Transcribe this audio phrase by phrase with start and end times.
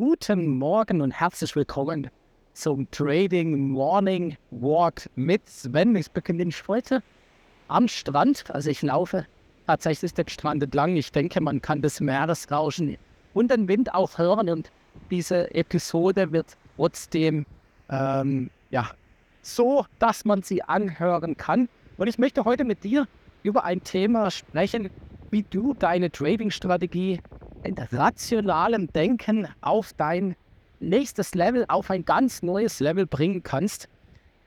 [0.00, 2.08] Guten Morgen und herzlich willkommen
[2.54, 5.94] zum Trading Morning Walk mit Sven.
[5.94, 7.02] Ich beginne heute
[7.68, 8.50] am Strand.
[8.50, 9.26] Also ich laufe
[9.66, 10.96] tatsächlich den Strand entlang.
[10.96, 12.96] Ich denke, man kann das Meeresrauschen
[13.34, 14.48] und den Wind auch hören.
[14.48, 14.70] Und
[15.10, 17.44] diese Episode wird trotzdem
[17.90, 18.92] ähm, ja,
[19.42, 21.68] so, dass man sie anhören kann.
[21.98, 23.06] Und ich möchte heute mit dir
[23.42, 24.88] über ein Thema sprechen,
[25.30, 27.20] wie du deine Trading-Strategie
[27.62, 30.36] in rationalem Denken auf dein
[30.80, 33.88] nächstes Level, auf ein ganz neues Level bringen kannst.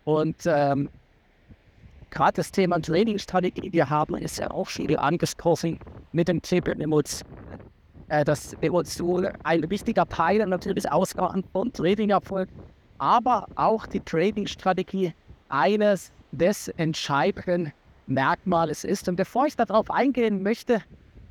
[0.03, 0.89] Und ähm,
[2.09, 5.79] gerade das Thema Trading-Strategie, wir haben ist ja auch schon angesprochen
[6.11, 7.27] mit dem Thema Emotion.
[8.09, 12.49] Äh, das Emotion ein wichtiger Teil natürlich Ausgaben von Trading-Erfolg,
[12.97, 15.13] aber auch die Trading-Strategie
[15.49, 17.71] eines des entscheidenden
[18.07, 19.07] Merkmales ist.
[19.07, 20.81] Und bevor ich darauf eingehen möchte,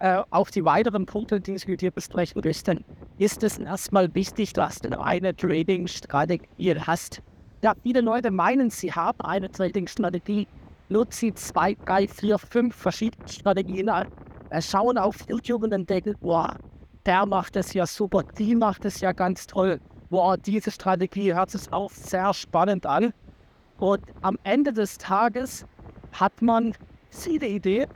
[0.02, 2.84] äh, auf die weiteren Punkte, die mit dir besprechen möchte,
[3.18, 7.22] ist es erstmal wichtig, dass du eine Trading-Strategie hast.
[7.62, 10.48] Ja, viele Leute meinen, sie haben eine Trading-Strategie,
[10.88, 14.08] nutzen zwei, drei, vier, fünf verschiedene Strategien an,
[14.50, 16.56] äh, schauen auf YouTube und denken, boah,
[17.06, 19.80] der macht es ja super, die macht es ja ganz toll.
[20.10, 23.12] Boah, diese Strategie hört sich auch sehr spannend an.
[23.78, 25.64] Und am Ende des Tages
[26.10, 26.74] hat man
[27.08, 27.88] viele Ideen.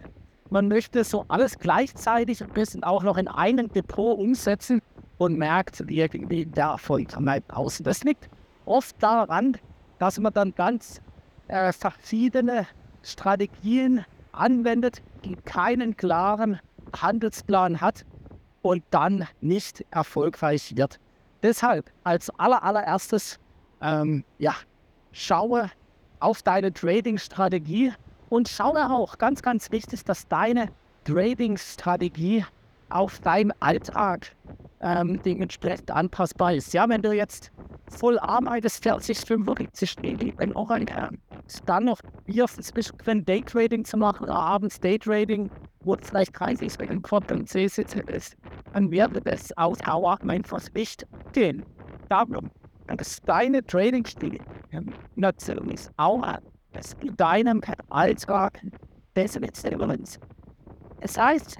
[0.50, 4.80] Man möchte so alles gleichzeitig ein bisschen auch noch in einem Depot umsetzen
[5.18, 7.84] und merkt irgendwie, der Erfolg bleibt außen.
[7.84, 8.28] Das liegt
[8.64, 9.56] oft daran,
[9.98, 11.00] dass man dann ganz
[11.48, 12.66] äh, verschiedene
[13.02, 16.60] Strategien anwendet, die keinen klaren
[16.94, 18.04] Handelsplan hat
[18.62, 21.00] und dann nicht erfolgreich wird.
[21.42, 23.38] Deshalb als aller, allererstes,
[23.80, 24.54] ähm, ja,
[25.12, 25.70] schaue
[26.20, 27.92] auf deine Trading-Strategie
[28.28, 30.68] und schaue auch, ganz, ganz wichtig, dass deine
[31.04, 32.44] Trading-Strategie
[32.88, 34.34] auf deinen Alltag
[34.80, 36.72] ähm, dementsprechend anpassbar ist.
[36.72, 37.50] Ja, wenn du jetzt
[37.90, 40.86] voll arbeitest, 40, 45 Stunden auch ein
[41.64, 42.46] dann noch hier
[43.06, 45.50] ein Daytrading zu machen oder abends Daytrading,
[45.80, 48.36] wo vielleicht 30 Stunden und C sitzen ist,
[48.72, 51.64] dann wird das auf Dauer einfach nicht gehen.
[52.08, 52.50] Darum,
[52.88, 54.40] dass deine Trading-Stil
[55.14, 56.22] natürlich auch
[56.76, 57.60] es in deinem
[57.90, 58.60] Alltag
[59.14, 60.18] besser mit Stimulants.
[61.00, 61.58] Es heißt,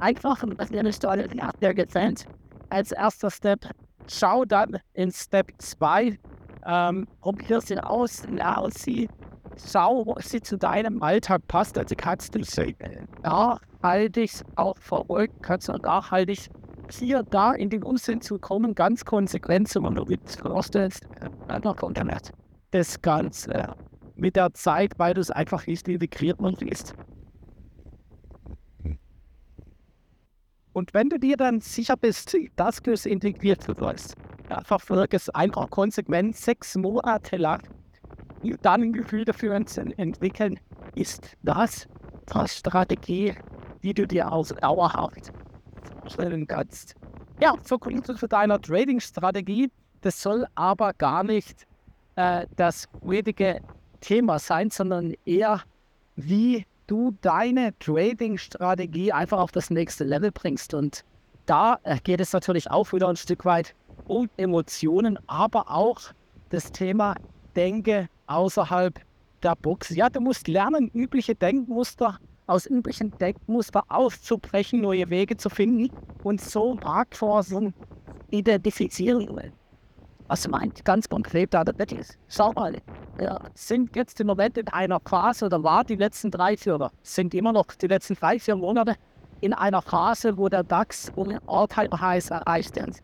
[0.00, 2.26] einfach, was der Story hat der getrennt.
[2.70, 3.60] Als erster Step,
[4.06, 6.18] schau dann in Step 2,
[6.66, 9.08] ähm, probier sie aus, lerne sie,
[9.56, 11.78] schau, wo sie zu deinem Alltag passt.
[11.78, 12.76] Also kannst du sie
[13.22, 16.50] nachhaltig auch verfolgen, kannst du nachhaltig
[16.90, 21.06] hier da in den Unsinn zu kommen, ganz konsequent, man du dir vorstellst,
[21.76, 22.10] kommt dann
[22.70, 23.74] das Ganze
[24.18, 26.94] mit der Zeit, weil du es einfach nicht integriert und liest.
[30.72, 34.14] Und wenn du dir dann sicher bist, dass du es integriert wirst,
[34.48, 37.62] ja, verfolge es einfach konsequent sechs Monate lang,
[38.62, 40.60] dann ein Gefühl dafür entwickeln,
[40.94, 41.88] ist das
[42.32, 43.34] die Strategie,
[43.82, 45.32] die du dir aus dauerhaft
[46.06, 46.94] stellen kannst.
[47.40, 49.70] Ja, so kommt es zu deiner Trading-Strategie.
[50.00, 51.66] Das soll aber gar nicht
[52.16, 53.60] äh, das richtige
[54.00, 55.62] Thema sein, sondern eher,
[56.16, 60.74] wie du deine Trading-Strategie einfach auf das nächste Level bringst.
[60.74, 61.04] Und
[61.46, 63.74] da äh, geht es natürlich auch wieder ein Stück weit
[64.06, 66.00] um Emotionen, aber auch
[66.50, 67.14] das Thema
[67.56, 68.98] Denke außerhalb
[69.42, 69.90] der Box.
[69.90, 75.94] Ja, du musst lernen, übliche Denkmuster aus üblichen Denkmuster auszubrechen, neue Wege zu finden
[76.24, 77.74] und so Marktforschung
[78.30, 79.28] identifizieren
[80.28, 82.18] was meint ganz konkret da der ist.
[82.28, 82.76] Schau mal,
[83.16, 87.34] wir sind jetzt im Moment in einer Phase, oder war die letzten drei, vier, sind
[87.34, 88.94] immer noch die letzten drei, vier Monate
[89.40, 92.98] in einer Phase, wo der DAX ohne Alltime Highs erreicht wird.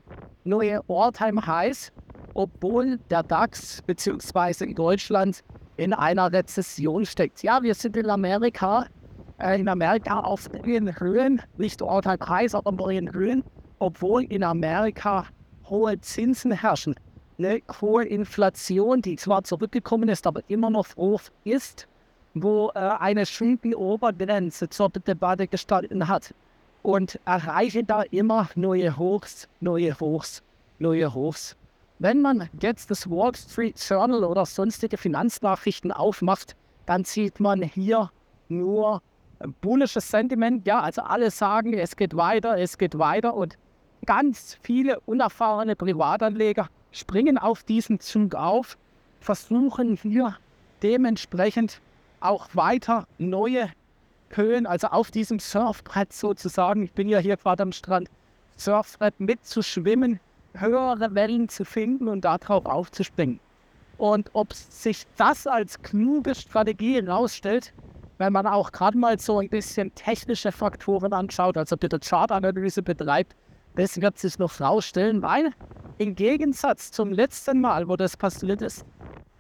[0.45, 1.93] Neue Alltime Highs,
[2.35, 4.65] obwohl der DAX bzw.
[4.65, 5.43] in Deutschland
[5.77, 7.43] in einer Rezession steckt.
[7.43, 8.87] Ja, wir sind in Amerika,
[9.39, 13.43] äh, in Amerika auf neuen Höhen, nicht Alltime Highs, aber neuen Höhen,
[13.79, 15.25] obwohl in Amerika
[15.65, 16.95] hohe Zinsen herrschen
[17.39, 21.89] eine hohe Inflation, die zwar zurückgekommen ist, aber immer noch hoch ist,
[22.35, 26.35] wo äh, eine Schulden-Obergrenze zur Debatte gestanden hat
[26.83, 30.43] und erreiche da immer neue Hochs, neue Hochs,
[30.79, 31.57] neue Hochs.
[31.99, 38.11] Wenn man jetzt das Wall Street Journal oder sonstige Finanznachrichten aufmacht, dann sieht man hier
[38.49, 39.01] nur
[39.61, 40.67] bullisches Sentiment.
[40.67, 43.57] Ja, also alle sagen, es geht weiter, es geht weiter und
[44.07, 48.79] ganz viele unerfahrene Privatanleger springen auf diesen Zug auf,
[49.21, 50.37] versuchen hier
[50.83, 51.81] dementsprechend
[52.21, 53.71] auch weiter neue
[54.31, 58.09] Höhen, also auf diesem Surfbrett sozusagen, ich bin ja hier gerade am Strand,
[58.57, 60.21] Surfbrett mitzuschwimmen
[60.57, 63.41] höhere Wellen zu finden und darauf aufzuspringen.
[63.99, 67.73] Und ob sich das als kluge Strategie herausstellt,
[68.19, 73.35] wenn man auch gerade mal so ein bisschen technische Faktoren anschaut, also bitte Chartanalyse betreibt,
[73.77, 75.51] das wird sich noch rausstellen, weil
[75.99, 78.85] im Gegensatz zum letzten Mal, wo das passiert ist,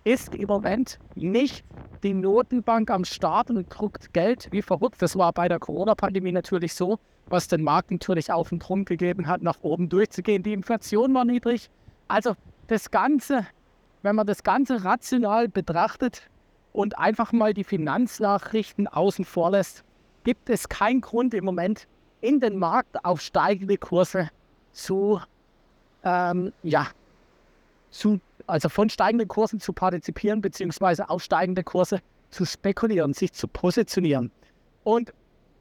[0.05, 1.65] ist im Moment nicht
[2.03, 5.01] die Notenbank am Start und druckt Geld wie verrückt.
[5.01, 9.27] Das war bei der Corona-Pandemie natürlich so, was den Markt natürlich auf den Grund gegeben
[9.27, 10.43] hat, nach oben durchzugehen.
[10.43, 11.71] Die Inflation war niedrig.
[12.09, 12.35] Also
[12.67, 13.47] das Ganze,
[14.03, 16.31] wenn man das Ganze rational betrachtet
[16.73, 19.85] und einfach mal die Finanznachrichten außen vor lässt,
[20.25, 21.89] gibt es keinen Grund im Moment
[22.21, 24.29] in den Markt auf steigende Kurse
[24.73, 25.21] zu,
[26.05, 26.89] ähm, ja,
[27.91, 33.49] zu, also von steigenden Kursen zu partizipieren, beziehungsweise auf steigende Kurse zu spekulieren, sich zu
[33.49, 34.31] positionieren.
[34.83, 35.12] Und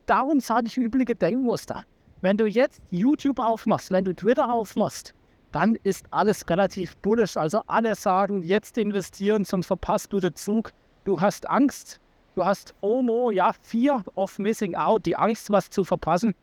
[0.05, 1.85] darum sage ich übliche Denkmuster.
[2.21, 5.13] Wenn du jetzt YouTube aufmachst, wenn du Twitter aufmachst,
[5.51, 7.37] dann ist alles relativ bullisch.
[7.37, 10.71] Also alle sagen, jetzt investieren, sonst verpasst du den Zug.
[11.03, 11.99] Du hast Angst,
[12.35, 16.33] du hast FOMO, ja, Fear of Missing Out, die Angst, was zu verpassen.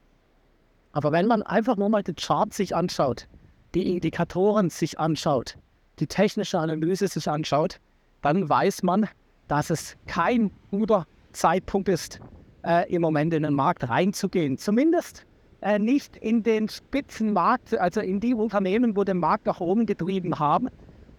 [0.92, 3.26] Aber wenn man einfach nur mal den Chart sich anschaut,
[3.74, 5.56] die Indikatoren sich anschaut,
[5.98, 7.80] die technische Analyse sich anschaut,
[8.22, 9.08] dann weiß man,
[9.48, 12.20] dass es kein guter Zeitpunkt ist,
[12.64, 14.58] äh, im Moment in den Markt reinzugehen.
[14.58, 15.26] Zumindest
[15.60, 20.38] äh, nicht in den Spitzenmarkt, also in die Unternehmen, wo den Markt nach oben getrieben
[20.38, 20.68] haben.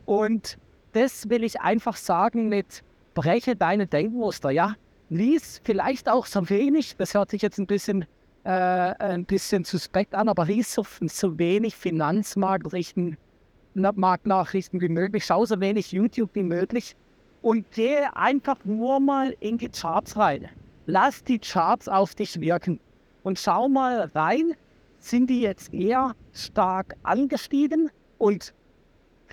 [0.05, 0.57] Und
[0.93, 2.83] das will ich einfach sagen mit
[3.13, 4.51] breche deine Denkmuster.
[4.51, 4.75] Ja,
[5.09, 8.05] lies vielleicht auch so wenig, das hört sich jetzt ein bisschen
[8.43, 13.17] äh, ein bisschen suspekt an, aber lies so, so wenig Finanzmarktnachrichten
[13.73, 16.95] Marktnachrichten wie möglich, schau so wenig YouTube wie möglich
[17.41, 20.49] und gehe einfach nur mal in die Charts rein.
[20.87, 22.79] Lass die Charts auf dich wirken
[23.23, 24.53] und schau mal rein,
[24.99, 28.53] sind die jetzt eher stark angestiegen und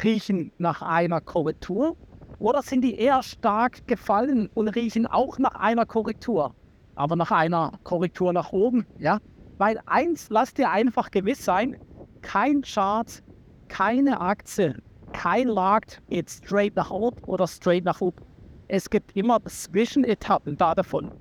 [0.03, 1.97] riechen nach einer Korrektur
[2.39, 6.55] oder sind die eher stark gefallen und riechen auch nach einer Korrektur?
[6.99, 8.87] Aber nach einer Korrektur nach oben.
[8.99, 9.19] Ja?
[9.57, 11.77] Weil eins, lass dir einfach gewiss sein,
[12.23, 13.23] kein Chart,
[13.69, 18.25] keine Aktie, kein Markt geht straight nach oben oder straight nach oben.
[18.67, 21.13] Es gibt immer Zwischenetappen da davon.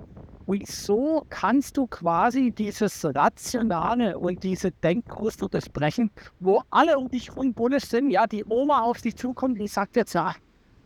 [0.48, 6.10] Wieso kannst du quasi dieses Rationale und diese Denkmuster besprechen,
[6.40, 9.98] wo alle um dich herum bullisch sind, ja, die Oma auf dich zukommt, die sagt
[9.98, 10.34] jetzt, ja,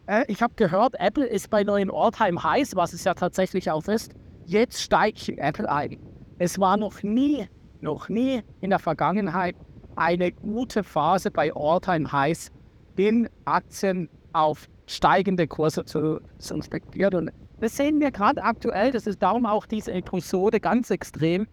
[0.08, 3.88] äh, ich habe gehört, Apple ist bei neuen All-Time Highs, was es ja tatsächlich auch
[3.88, 4.12] ist
[4.52, 5.98] jetzt steigt Apple ein.
[6.38, 7.48] Es war noch nie,
[7.80, 9.56] noch nie in der Vergangenheit
[9.96, 12.52] eine gute Phase bei All-Time Highs,
[12.98, 17.16] in Aktien auf steigende Kurse zu, spekulieren.
[17.16, 21.48] Und das sehen wir gerade aktuell, das ist darum auch diese Episode ganz extrem,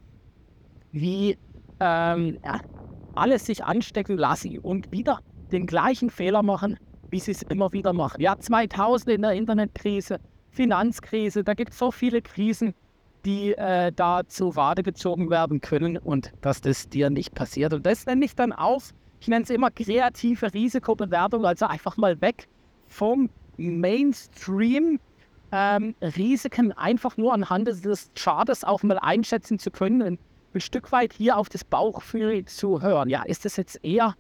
[0.92, 1.38] wie
[1.80, 2.60] ähm, ja,
[3.14, 5.20] alles sich anstecken lassen und wieder
[5.52, 6.76] den gleichen Fehler machen,
[7.10, 8.20] wie sie es immer wieder machen.
[8.20, 10.20] Ja, 2000 in der Internetkrise,
[10.50, 12.74] Finanzkrise, da gibt es so viele Krisen,
[13.28, 17.74] die äh, da zu Rate gezogen werden können und dass das dir nicht passiert.
[17.74, 18.82] Und das nenne ich dann auch,
[19.20, 22.48] ich nenne es immer kreative Risikobewertung, also einfach mal weg
[22.86, 23.28] vom
[23.58, 24.98] Mainstream.
[25.50, 30.18] Ähm, Risiken einfach nur anhand des Chartes auch mal einschätzen zu können
[30.54, 33.08] ein Stück weit hier auf das Bauchgefühl zu hören.
[33.08, 34.14] Ja, ist das jetzt eher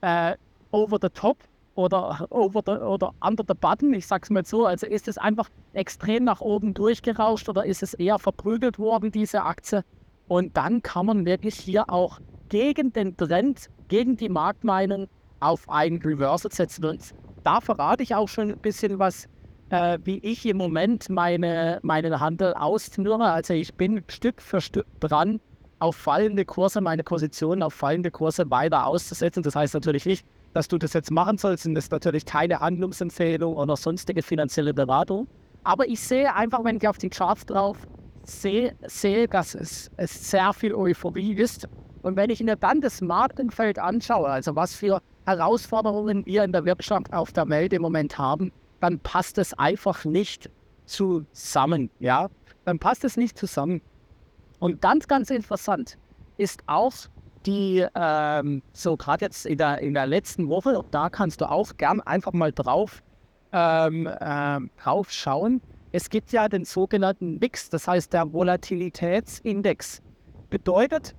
[0.00, 0.34] äh,
[0.70, 1.38] over the top
[1.78, 4.66] oder over the, oder under the button, ich sag's mal so.
[4.66, 9.44] Also ist es einfach extrem nach oben durchgerauscht oder ist es eher verprügelt worden, diese
[9.44, 9.84] Aktie?
[10.26, 12.18] Und dann kann man wirklich hier auch
[12.48, 15.06] gegen den Trend, gegen die Marktmeinung
[15.38, 16.84] auf einen Reversal setzen.
[16.84, 19.28] Und da verrate ich auch schon ein bisschen was,
[19.70, 23.22] äh, wie ich im Moment meine, meinen Handel ausführe.
[23.22, 25.40] Also ich bin Stück für Stück dran,
[25.78, 29.42] auf fallende Kurse, meine Positionen auf fallende Kurse weiter auszusetzen.
[29.42, 31.66] Das heißt natürlich nicht, dass du das jetzt machen sollst.
[31.66, 35.28] Das ist natürlich keine Handlungsempfehlung oder sonstige finanzielle Beratung.
[35.64, 37.76] Aber ich sehe einfach, wenn ich auf die Charts drauf
[38.24, 41.68] sehe, sehe dass es, es sehr viel Euphorie ist.
[42.02, 46.64] Und wenn ich mir dann das Marktumfeld anschaue, also was für Herausforderungen wir in der
[46.64, 50.50] Wirtschaft auf der Welt im Moment haben, dann passt es einfach nicht
[50.86, 51.90] zusammen.
[51.98, 52.28] Ja,
[52.64, 53.82] dann passt es nicht zusammen.
[54.58, 55.98] Und ganz, ganz interessant
[56.36, 56.94] ist auch,
[57.46, 61.76] die ähm, so gerade jetzt in der, in der letzten Woche, da kannst du auch
[61.76, 63.02] gern einfach mal drauf,
[63.52, 65.60] ähm, ähm, drauf schauen.
[65.92, 70.02] Es gibt ja den sogenannten VIX, das heißt der Volatilitätsindex.
[70.50, 71.14] Bedeutet,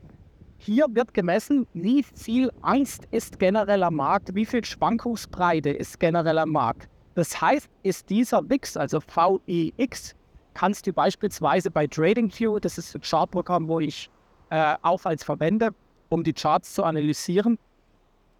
[0.57, 6.37] hier wird gemessen, wie viel Angst ist generell am Markt, wie viel Schwankungsbreite ist generell
[6.37, 6.89] am Markt.
[7.15, 10.15] Das heißt, ist dieser VIX, also VIX,
[10.59, 14.09] kannst du beispielsweise bei TradingView, das ist ein Chartprogramm, wo ich
[14.49, 15.69] äh, auch als verwende,
[16.09, 17.57] um die Charts zu analysieren,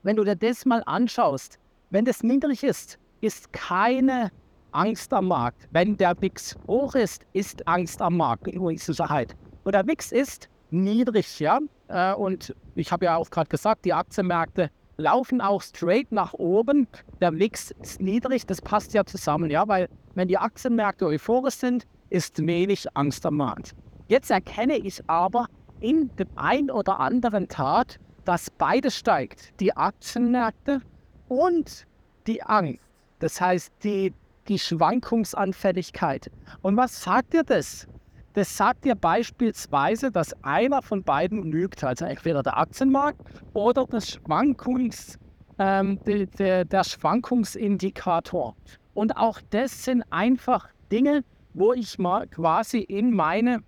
[0.03, 1.59] wenn du dir das mal anschaust,
[1.91, 4.31] wenn das niedrig ist, ist keine
[4.71, 5.69] Angst am Markt.
[5.71, 9.33] Wenn der WIX hoch ist, ist Angst am Markt in Unsicherheit.
[9.63, 11.59] Und der WIX ist niedrig, ja.
[11.87, 16.85] Äh, und ich habe ja auch gerade gesagt, die Aktienmärkte laufen auch straight nach oben.
[17.21, 19.87] Der WIX ist niedrig, das passt ja zusammen, ja, weil
[20.19, 23.73] wenn die Aktienmärkte euphorisch sind, ist wenig Angst am Markt.
[24.09, 25.45] Jetzt erkenne ich aber
[25.79, 29.57] in dem ein oder anderen Tat, dass beides steigt.
[29.61, 30.81] Die Aktienmärkte
[31.29, 31.85] und
[32.27, 32.83] die Angst.
[33.19, 34.13] Das heißt, die,
[34.49, 36.29] die Schwankungsanfälligkeit.
[36.63, 37.87] Und was sagt dir das?
[38.33, 43.21] Das sagt dir beispielsweise, dass einer von beiden lügt, also entweder der Aktienmarkt
[43.53, 45.17] oder das Schwankungs,
[45.59, 48.55] ähm, de, de, der Schwankungsindikator.
[48.99, 53.63] Und auch das sind einfach Dinge, wo ich mal quasi in meine,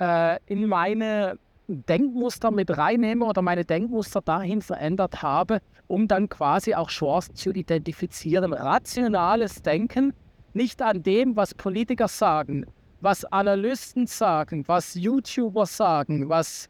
[0.00, 6.74] äh, in meine Denkmuster mit reinnehme oder meine Denkmuster dahin verändert habe, um dann quasi
[6.74, 8.52] auch Chancen zu identifizieren.
[8.52, 10.14] Rationales Denken,
[10.52, 12.66] nicht an dem, was Politiker sagen,
[13.00, 16.68] was Analysten sagen, was YouTuber sagen, was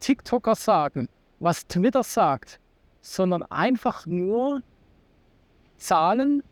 [0.00, 2.58] TikToker sagen, was Twitter sagt,
[3.02, 4.62] sondern einfach nur
[5.76, 6.42] Zahlen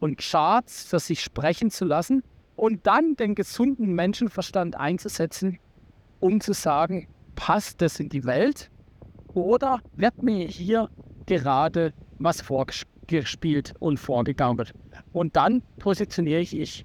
[0.00, 2.22] und Charts für sich sprechen zu lassen
[2.56, 5.58] und dann den gesunden Menschenverstand einzusetzen,
[6.18, 8.70] um zu sagen, passt das in die Welt
[9.34, 10.90] oder wird mir hier
[11.26, 14.74] gerade was vorgespielt und vorgegaukelt?
[15.12, 16.84] Und dann positioniere ich ich.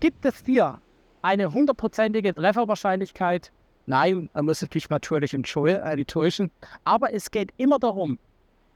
[0.00, 0.80] Gibt es dir
[1.22, 3.52] eine hundertprozentige Trefferwahrscheinlichkeit?
[3.86, 6.50] Nein, man muss sich natürlich enttäuschen.
[6.84, 8.18] Aber es geht immer darum,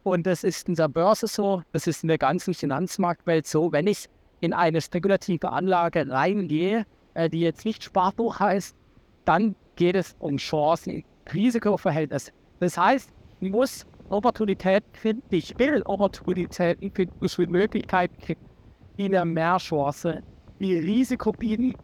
[0.09, 3.87] und das ist in der Börse so, das ist in der ganzen Finanzmarktwelt so, wenn
[3.87, 4.07] ich
[4.41, 8.77] in eine spekulative Anlage reingehe, äh, die jetzt nicht Sparbuch heißt,
[9.25, 12.33] dann geht es um Chancen, Risikoverhältnis.
[12.61, 13.11] Das heißt,
[13.41, 18.49] ich muss Opportunitäten finden, ich will Opportunitäten finden, muss Möglichkeiten finden,
[18.97, 20.23] die mir mehr Chance,
[20.59, 21.75] die Risiko bieten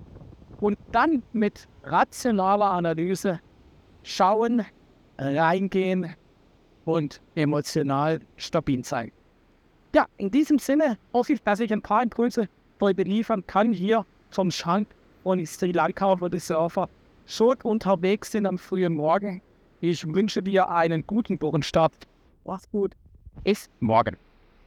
[0.60, 3.40] und dann mit rationaler Analyse
[4.02, 4.64] schauen,
[5.18, 6.14] reingehen
[6.84, 9.12] und emotional stabil sein.
[9.94, 12.48] Ja, in diesem Sinne hoffe ich, dass ich ein paar Impulse
[12.80, 14.88] heute liefern kann hier vom Schrank
[15.22, 16.88] und Sri Lanka, wo die Surfer
[17.26, 19.40] schon unterwegs sind am frühen Morgen.
[19.80, 22.06] Ich wünsche dir einen guten Wochenstart.
[22.44, 22.92] Mach's gut.
[23.42, 24.16] Bis morgen.